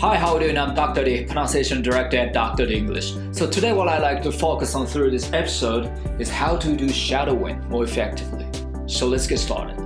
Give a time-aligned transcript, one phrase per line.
[0.00, 0.56] Hi, how are you doing?
[0.56, 1.04] I'm Dr.
[1.04, 2.64] D, pronunciation director at Dr.
[2.64, 3.16] D English.
[3.32, 6.88] So today what I like to focus on through this episode is how to do
[6.88, 8.46] shadowing more effectively.
[8.86, 9.76] So let's get started.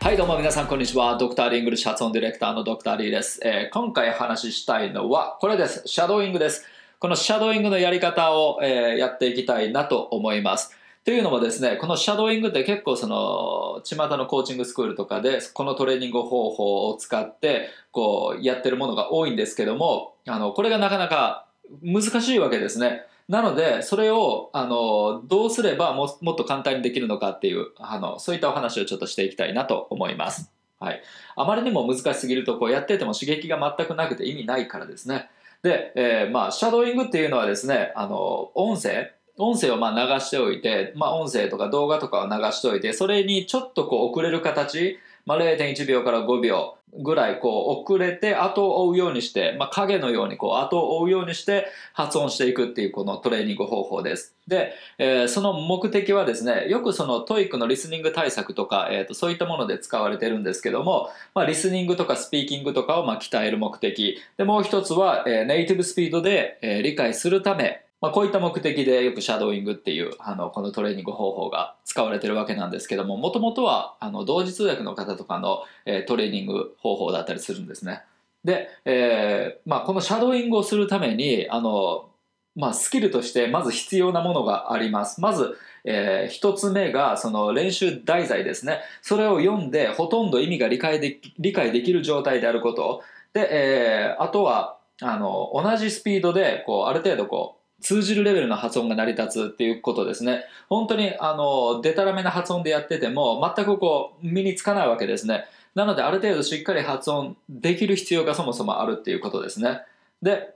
[0.00, 1.18] はいどうも皆さんこんにちは。
[1.18, 5.82] ドクターリングルシャツオンディレクターのドクターリーです、えー、今回話したいのはこれです。
[5.86, 6.64] シャドーイングです。
[7.00, 10.70] このシャドーイングのやり方を、えー、やっていきたいなと思います。
[11.04, 21.46] というのもですね、このシャドーイングって結構その、巷のコーチングスクールとかで、このトレーニング方法を使って、こう、やってるものが多いんですけども、あの、これがなかなか
[21.82, 23.02] 難しいわけですね。
[23.28, 30.50] なので、それを、あの、どうすればももっと簡単にできるのかっていう、あの、そういったお話をちょっとしていきたいなと思います。
[30.80, 31.02] はい。
[31.36, 35.28] あまりにも難しすぎると、こうやってても刺激が全くなくて意味ないからですね。
[35.62, 54.34] で、えー、まあ、シャドーイングっていうのはですね、あの、音声、音声をまあ流しておいて、まあ、音声とか動画とかを流しておいて、それにちょっとこう遅れる形、まあ、0.1秒から5秒ぐらいこう遅れて後を追うようにして、まあ、影のようにこう後を追うようにして発音していくっていうこのトレーニング方法です。
[54.46, 64.20] で、えー、その目的はですね、よくその TOEIC のリスニング対策とか、えー、とそういったもので使われてるんですけども、まあ、リスニングとかスピーキングとかをま鍛える目的。
[64.36, 78.02] で、もう一つは、えー、ネイティブスピードで、え、理解するため、まあ、こういった目的でよくシャドーイングっていうあのこのトレーニング方法が使われてるわけなんですけどももともとはあの同時通訳の方とかの、えー、トレーニング方法だったりするんですね。
[78.44, 82.10] で、えーまあ、このシャドーイングをするためにあの、
[82.54, 85.20] まあ、スキルとしてまず必要なものがあります。
[85.20, 88.80] まずえー、一つ目がその練習題材ですね。
[89.02, 93.02] それを読んでほとんど意味が理解で理解できる状態であること。
[93.34, 97.53] で、えー、あとはあの同じスピードでこうある程度こう
[97.84, 100.44] 通じるレベルの発音が成り立つっていうことですね。
[100.70, 105.44] 本当に、あの、デタラメな発音でやってても、全くこう、身につかないわけですね。
[105.74, 109.82] なので、ある程度しっかり発音できる必要がそもそもあるっていうことですね。
[110.22, 110.54] で、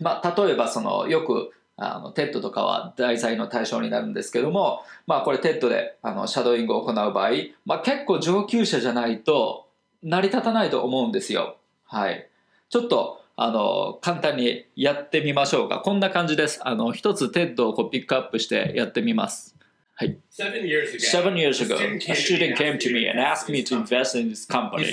[0.00, 7.30] まあ、例えば、その、よく、あの、 TED とかは題材の対象になるんですけども、まあ、これ TED で、あの、シャドーイングを行う場合、
[7.66, 9.66] まあ、結構上級者じゃないと、
[10.04, 11.56] 成り立たないと思うんですよ。
[11.86, 12.28] はい。
[12.70, 15.78] ちょっと、あの、簡単にやってみましょうか。
[15.78, 16.60] こんな感じです。
[16.64, 19.54] あの、一つ TED をこうピックアップしてやってみます。
[19.94, 20.18] はい。
[20.30, 24.16] Seven years ago, Seven years ago a student came to me and asked me to invest
[24.16, 24.86] in this company.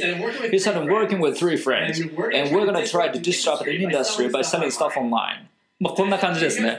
[0.51, 3.75] He said, I'm working with three friends and we're going to try to disrupt the
[3.75, 5.47] industry by selling stuff online.
[5.79, 6.77] まあこんな感じですね。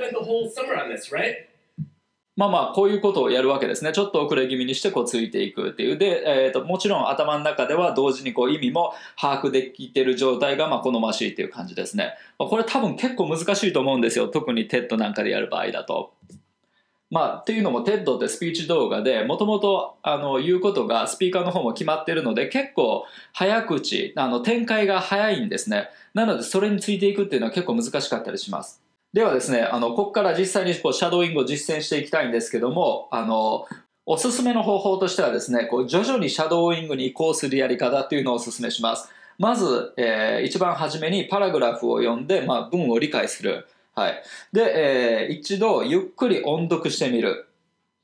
[2.36, 3.92] まあまあ、こういうことをやるわけですね。
[3.92, 5.96] ちょっと遅れ気味にしてこうついていくっていう。
[5.96, 12.14] で、えーと、もちろん頭の中では同時にこう意味も把握できてる状態がまあ好ましいっていう感じですね。
[12.38, 14.28] まあ、これ多分結構難しいと思うんですよ。
[14.28, 16.12] 特に TED なんかでやる場合だと。
[17.10, 19.96] まあ、っていうのも TED ってスピーチ動画でもともと
[20.44, 28.82] 言うことがスピーカーの方も決まってるので結構早口あの展開が早いんですねなのでそれについていくっていうのは結構難しかったりします
[29.16, 33.64] ではですね、あの、ここから実際にこうシャドーイングを実践していきたいんですけども、あの、
[34.04, 39.08] おすすめの方法としてはですね、こう徐々にシャドーイングに移行するやり方っていうのをおすすめします。
[39.38, 43.66] まず、えー、一番初めにパラグラフを読んで、まあ、文を理解する。
[43.94, 44.22] はい。
[44.52, 47.48] で、えー、一度ゆっくり音読してみる。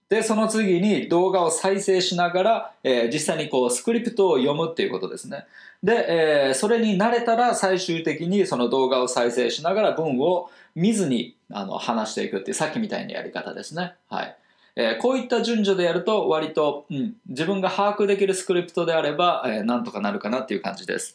[0.09, 5.45] で、その次に動画を再生しながら、えー、実際にこうスクリプトを読むっていうことですね。
[5.83, 13.95] で、えー、それに慣れたら最終的にその動画を再生しながら文を見ずにあの話していくっていうさっきみたいなやり方ですね。
[14.09, 14.37] はい。
[14.75, 21.15] えー、こういった順序でやると割と、うん、自分が把握できるスクリプトであれば、えー、なんとかなるかなっていう感じです。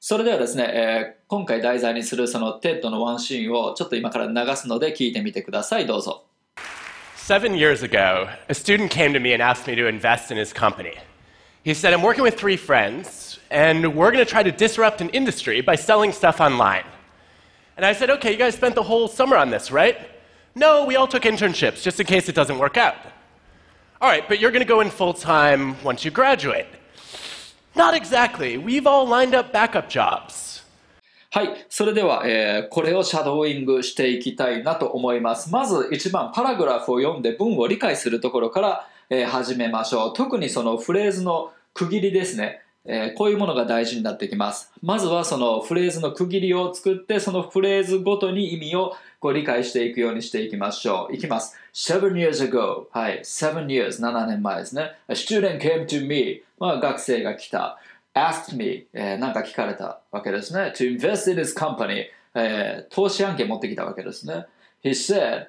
[0.00, 5.86] それではですね、えー、今回題材にするそのテッドのワンシーンをちょっと今から流すので聞いてみてください。
[5.86, 6.24] どうぞ。
[7.16, 10.92] Seven years ago, a student came to me and asked me to invest in his company.
[11.64, 15.08] He said, I'm working with three friends, and we're going to try to disrupt an
[15.08, 16.84] industry by selling stuff online.
[17.77, 19.97] And I said, okay, you guys spent the whole summer on this, right?
[20.55, 22.95] No, we all took internships just in case it doesn't work out.
[24.01, 26.67] All right, but you're going to go in full time once you graduate.
[27.75, 28.57] Not exactly.
[28.57, 30.51] We've all lined up backup jobs.
[31.33, 31.65] はい。
[31.69, 35.49] それでは、えー、これをシャドーイングしていきたいなと思います。
[35.49, 40.13] まず一番パラグラフを読んで文を理解するところから、えー、始めましょう。
[40.13, 42.61] 特にそのフレーズの区切りですね。
[42.88, 44.72] えー、こういうものが大事になってきます。
[44.82, 51.14] まずはそのフレーズの区切りを作って、そのフレーズごとに意味をこう理解していくようにしていきましょう。
[51.14, 51.56] いきます。
[51.74, 52.86] seven years ago.
[52.92, 53.20] はい。
[53.20, 54.00] seven years.
[54.00, 54.92] 7年前ですね。
[55.08, 56.42] A student came to me.
[56.58, 57.78] まあ、学生が来た。
[58.14, 58.86] asked me.
[58.92, 60.72] えー、なんか聞かれたわけですね。
[60.76, 62.06] to invest in his company.
[62.34, 64.46] えー、投資案件持ってきたわけですね。
[64.82, 65.48] He said,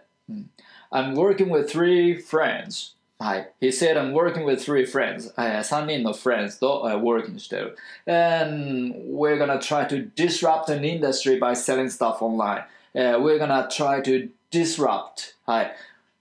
[0.91, 2.96] I'm working with three friends.
[3.19, 3.51] はい。
[3.59, 5.33] He said, I'm working with three friends.
[5.37, 7.75] えー3人の friends と、working してる。
[8.05, 12.65] And we're gonna try to disrupt an industry by selling stuff online.
[12.93, 15.35] えー we're gonna try to disrupt.
[15.45, 15.75] はい。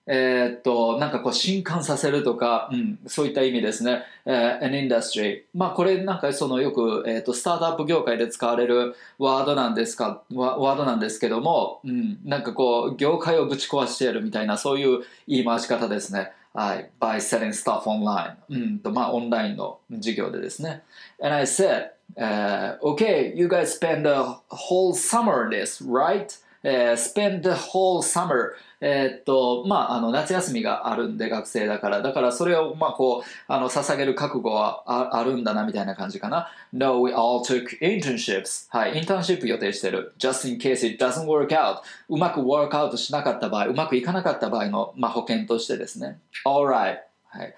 [0.08, 4.04] えっと、なんかこう、震撼させるとか、うん、そういった意味ですね。
[4.24, 5.42] えー an industry。
[5.52, 16.32] まあ、これなんかそのよく、えーっと、スタートアップ業界で使われるワードなんですか、ワワードなんですけども、うん、なんかこう、業界をぶち壊してやるみたいな、そういう言い回し方ですね。
[16.55, 16.91] はい。
[16.99, 18.35] by selling stuff online。
[18.49, 20.83] うんと、まあ、オンラインの事業でですね。
[21.21, 26.27] And I said, uh, okay, you guys spend a whole summer on this, right?
[26.66, 28.54] Uh, spend the whole summer.
[28.80, 32.02] えっと、まあ、あの、夏休みがあるんで、学生だから。
[32.02, 36.50] だから、それを、まあ、こう、あの、捧げる覚悟はああるんだな、みたいな感じかな。
[36.72, 38.66] No, we all took internships.
[38.70, 40.12] はい、インターンシップ予定してる。
[40.18, 41.78] just in case it doesn't work out.
[42.08, 46.18] うまく work out しなかった場合、うまくいかなかった場合の、まあ、保険としてですね。
[46.44, 46.98] Alright.
[47.28, 47.54] はい。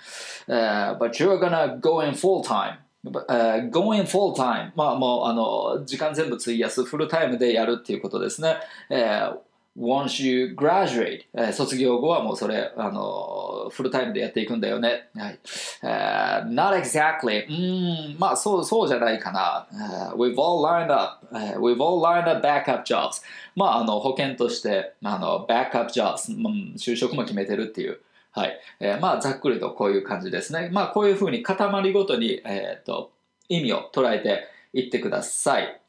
[0.46, 2.76] Uh, but you're gonna go in full time.
[3.10, 4.72] Uh, going full time.
[4.76, 8.56] まあ、もう、あの、時間全部費やす、フルタイムでやるっていうことですね。
[8.90, 9.36] えー
[9.80, 15.08] once you graduate、えー卒業後はもうそれ、あの、フルタイムでやっていくんだよね。
[15.14, 15.38] はい。
[15.84, 17.46] えー not exactly.
[17.48, 19.68] うん、まあそう、そうじゃないかな。
[19.72, 23.22] えー we've all lined up.、えー we've all lined up backup jobs.
[23.54, 28.00] まあ、あの、保険として、あの、backup jobs、うん就職も決めてるっていう。
[28.38, 28.60] はい。
[28.78, 30.70] えーまあ、ざっくりとこういう感じですね。
[30.72, 33.10] まあ、こういうふうに塊ごとに、えっ、と、
[33.48, 35.80] 意味を捉えていってください。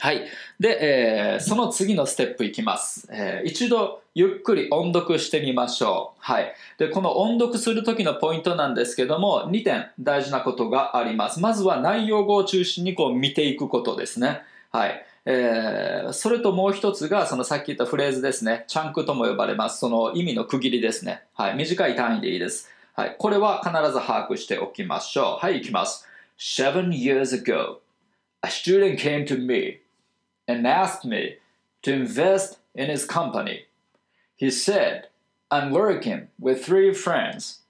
[0.00, 0.22] はい。
[0.60, 3.08] で、えーその次のステップいきます。
[3.12, 6.18] えー一度ゆっくり音読してみましょう。
[6.20, 6.52] はい。
[6.78, 11.40] で、この音読する時のポイントなんですけども、2点大事なことがあります。
[11.40, 14.42] まずは内容語を中心にこう見ていくことですね。
[14.70, 15.04] はい。
[15.30, 18.64] えーそれともう一つが、そのさっき言ったフレーズですね。
[18.66, 19.78] チャンクとも呼ばれます。
[19.78, 21.22] その意味の区切りですね。
[21.34, 21.54] はい。
[21.54, 22.70] 短い単位でいいです。
[22.94, 23.16] はい。
[23.18, 25.44] これは必ず把握しておきましょう。
[25.44, 26.08] はい、いきます。
[26.38, 27.80] Seven years ago,
[28.40, 29.80] a student came to me
[30.46, 31.38] and asked me
[31.82, 33.66] to invest in his company.
[34.36, 35.08] He said,
[35.50, 37.60] I'm working with three friends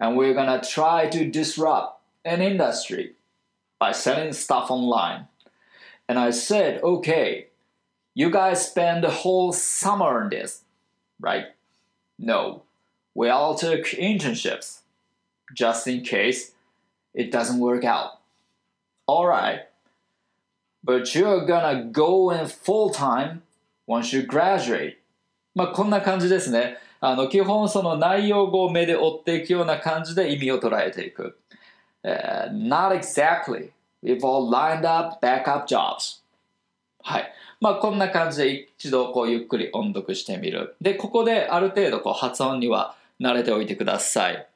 [0.00, 3.14] and we're gonna try to disrupt an industry
[3.78, 5.28] by selling stuff online.
[6.07, 7.47] And I said, okay,
[8.13, 10.63] you guys spend the whole summer on this,
[11.19, 11.45] right?
[12.19, 12.63] No,
[13.15, 14.79] we all took internships
[15.53, 16.51] just in case
[17.13, 18.19] it doesn't work out.
[19.07, 19.61] Alright,
[20.83, 23.43] but you're gonna go in full time
[23.87, 24.97] once you graduate.
[25.53, 26.77] まあこんな感じですね。
[27.01, 31.37] あの基本その内容語を目で追っていくような感じで意味を捉えていく。
[32.03, 33.71] えー not exactly.
[34.02, 36.22] We've all lined up backup jobs.
[37.02, 37.32] はい。
[37.60, 40.76] まあこんな感じで一度こうゆっくり音読してみる。
[40.80, 44.46] で、ここである程度こう発音には慣れておいてください。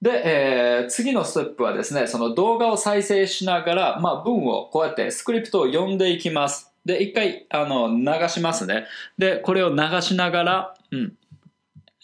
[0.00, 6.72] で、えー次のステップはですね、その動画を再生しながら、まあ、文をこうやってスクリプトを読んでいきます。
[6.84, 8.86] で、一回あの流しますね。
[9.16, 11.12] で、これを流しながら、うん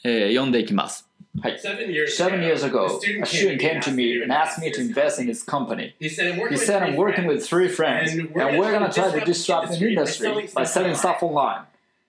[0.04, 1.07] えー読んでいきます。
[1.41, 1.59] はい。
[1.59, 5.19] Seven years Seven years ago, a student came to me and asked me to invest
[5.19, 5.95] in his company.
[5.99, 8.21] He said, I'm working, He with, said, three I'm working friends, with three friends, and
[8.21, 10.65] and we're we're gonna gonna try to disrupt disrupt the an industry industry by by
[10.65, 11.63] selling selling stuff stuff online.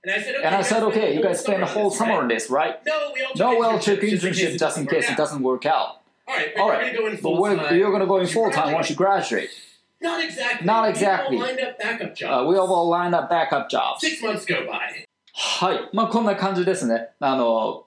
[0.05, 2.29] And I said, okay, And I said, okay, you guys spend a whole summer on
[2.29, 2.45] this.
[2.45, 2.75] this, right?
[2.85, 5.17] No, we all took No, well, internships took just in internship just in case it
[5.17, 6.03] doesn't work out.
[6.29, 7.77] All right, but All you're right, going to go in but full we're, time.
[7.79, 9.49] you're gonna go in once you full time once you graduate.
[10.03, 10.67] Not exactly.
[10.67, 11.37] Not We exactly.
[11.39, 12.49] all lined up backup Uh, jobs.
[12.49, 14.03] we have all lined up backup jobs.
[14.03, 15.07] Six months go by.
[15.37, 15.89] はい。
[15.95, 17.09] まあ、こんな感じですね。
[17.19, 17.87] あの、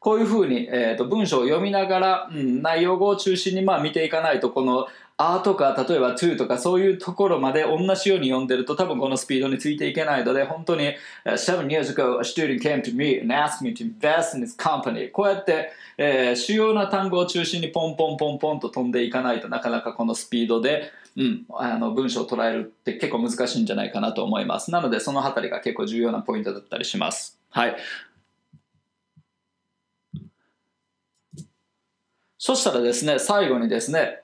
[0.00, 4.88] こういうふうに、えー、と文章を読みながら、うん、内容語を中心にまあ見ていかないと、この、
[5.18, 14.34] あとか、例えば to とかそういうところまで同じように読んでると多分このスピードについていけないので、本当に、えー Seven years ago, a student came to me and asked me to invest
[14.34, 15.10] in his company.
[15.10, 24.70] こうやって、えー主要な単語を中心にポンポンポンポンと飛んでいかないとなかなかこのスピードで、うん、あの文章を捉えるって結構難しいんじゃないかなと思います。
[24.70, 27.38] なのでそのあたりが結構重要なポイントだったりします。
[27.50, 27.76] はい。
[32.50, 34.22] そしたらですね、最後にですね、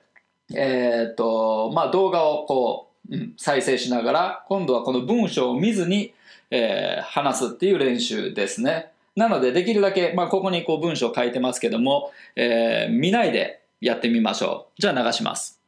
[0.53, 6.13] えーっと、まあ動画をこう、うん再生しながら、今度はこの文章を見ずに、
[6.51, 8.91] えー話すっていう練習ですね。
[9.15, 14.81] なので、できるだけ、まあここにこう文章書いてますけども、えー見ないでやってみましょう。
[14.81, 15.61] じゃあ流します。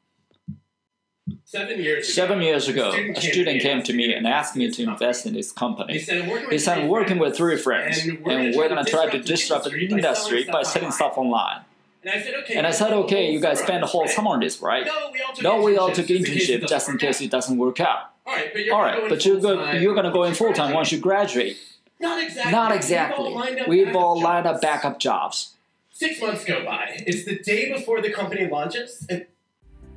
[1.45, 5.25] Seven years Seven years ago, a student came to me and asked me to invest
[5.25, 5.93] in his company.
[5.93, 10.45] He said, I'm working with three friends, and we're gonna try to disrupt the industry
[10.51, 11.61] by selling stuff online.
[12.03, 12.55] And I said, okay.
[12.55, 14.85] And I said, okay, you guys spend a whole summer on this, right?
[14.85, 16.89] No, we all took No, we all internships took just in case it internship just
[16.89, 17.99] in doesn't work case it doesn't work out.
[18.25, 20.11] All right, but you're All gonna right, go but in you're full time you're gonna
[20.11, 21.57] go in once full time once you graduate.
[21.99, 22.51] Not exactly.
[22.51, 23.33] Not We've all exactly.
[23.33, 24.61] lined up We've backup all lined up jobs.
[24.61, 25.53] backup jobs.
[25.91, 27.03] six months go by.
[27.05, 29.25] It's the day before the company launches, and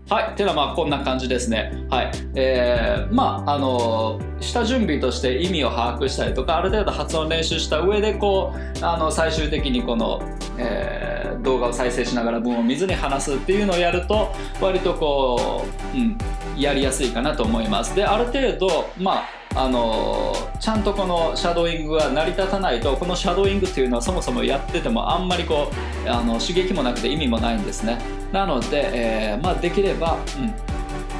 [0.09, 1.73] はい、ていうのはまあこんな感じですね。
[1.89, 10.21] はい、えー、まああの下準備として意味を把握したりとかある程度発音練習した上でこうあの最終的にこの、
[10.59, 16.19] えー、動画を再生しながら文を見ずに話すっていうのをやると割とこう、うん、
[16.59, 17.95] やりやすいかなと思います。
[17.95, 25.71] である程度まああのちゃんとこのシャドーイングが成り立たないとこのシャドーイングっていうのはそもそもやっててもあんまりこ
[26.07, 27.99] うあの刺激もなくて意味もないんですね。
[28.33, 30.55] なので、えー、まあ、できれば、うん、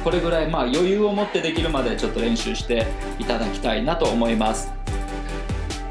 [0.03, 2.87] これぐらいまあ余裕を持ってできるまでちょっと練習して
[3.19, 4.82] いただきたいなと思います。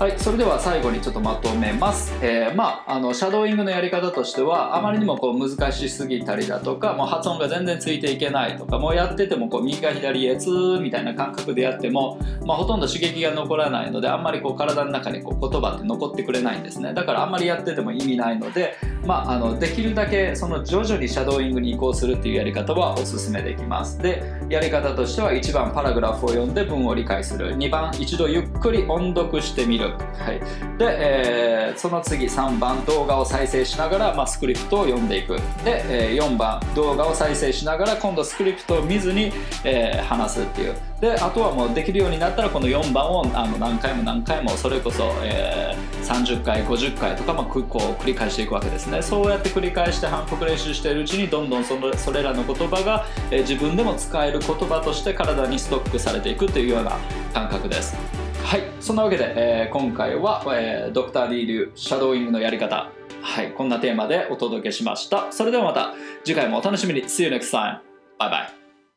[0.02, 2.12] はい、それでは最後にちょっとまとめます。
[2.22, 18.74] えー、まあ、あのシャドーイングのやり方としてはあまりにもこう難しすぎたりだとかもう発音が全然ついていけないとかもうやっててもこう右か左へつーみたいな感覚でやっても、まあ、ほとんど刺激が残らないのであんまりこう体の中にこう言葉って残ってくれないんですねだからあんまりやってても意味ないので、
[19.06, 23.98] まあ、あのできるだけその徐々にシャドーイングに移行するっていうやり方はおすすめできます。
[23.98, 27.56] でやり方としては1番パラグラフを読んで文を理解する。
[27.56, 30.40] 2番一度ゆっくり音読してみる、はい、
[30.78, 35.36] で、えー、その次3番動画を再生しながら、まあ、スクリプトを読んでいく。
[35.64, 39.32] で、えー、4番動画を再生しながら今度スクリプトを見ずに、
[39.64, 40.91] えー、話すっていう。
[41.02, 49.02] であとはもうできるようになったらこの4番をあの何回も何回もそれこそ、えー、30回50回とか、まあ、こう繰り返していくわけですね。
[49.02, 56.96] そうやって繰り返して反復練習しているうちにどんどんそのそれらの言葉が、えー、自分でも使える言葉として体にストックされていくというような
[57.34, 57.96] 感覚です。
[58.44, 58.62] はい。
[58.78, 62.92] そんなわけで、えー、今回は、えー、ドクター・リー流シャドーイングのやり方。
[63.22, 63.50] はい。
[63.50, 65.32] こんなテーマでお届けしました。
[65.32, 67.02] それではまた次回もお楽しみに。
[67.06, 67.80] See you next time.
[68.20, 68.61] Bye bye.